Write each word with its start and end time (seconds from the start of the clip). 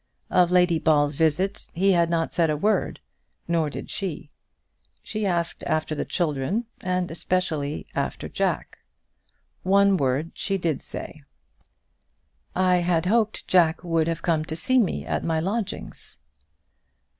Of 0.31 0.49
Lady 0.49 0.79
Ball's 0.79 1.13
visit 1.13 1.67
he 1.75 1.91
said 1.91 2.09
not 2.09 2.39
a 2.39 2.57
word, 2.57 3.01
nor 3.47 3.69
did 3.69 3.91
she. 3.91 4.31
She 5.03 5.27
asked 5.27 5.63
after 5.67 5.93
the 5.93 6.05
children, 6.05 6.65
and 6.81 7.11
especially 7.11 7.85
after 7.93 8.27
Jack. 8.27 8.79
One 9.61 9.97
word 9.97 10.31
she 10.33 10.57
did 10.57 10.81
say: 10.81 11.21
"I 12.55 12.77
had 12.77 13.05
hoped 13.05 13.47
Jack 13.47 13.83
would 13.83 14.07
have 14.07 14.23
come 14.23 14.43
to 14.45 14.55
see 14.55 14.79
me 14.79 15.05
at 15.05 15.23
my 15.23 15.39
lodgings." 15.39 16.17